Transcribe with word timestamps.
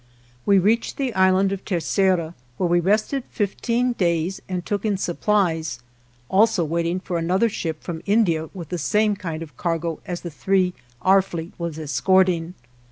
We 0.47 0.57
reached 0.57 0.97
the 0.97 1.13
Island 1.13 1.51
of 1.51 1.63
Tercera,* 1.63 2.29
8 2.29 2.33
where 2.57 2.69
we 2.69 2.79
rested 2.79 3.23
fifteen 3.29 3.93
days 3.93 4.41
and 4.49 4.65
took 4.65 4.83
in 4.83 4.97
supplies, 4.97 5.77
also 6.27 6.65
waiting 6.65 6.99
for 6.99 7.19
another 7.19 7.49
ship 7.49 7.83
from 7.83 8.01
India, 8.07 8.49
with 8.51 8.69
the 8.69 8.79
same 8.79 9.15
kind 9.15 9.43
of 9.43 9.55
cargo 9.57 9.99
as 10.07 10.21
the 10.21 10.31
three 10.31 10.73
our 11.03 11.21
fleet 11.21 11.53
was 11.59 11.77
escorting. 11.77 12.55